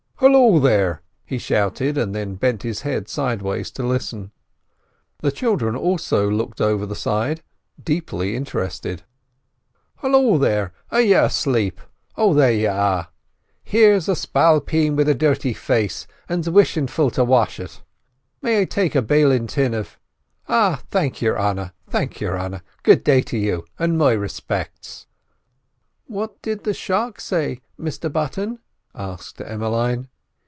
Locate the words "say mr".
27.19-28.13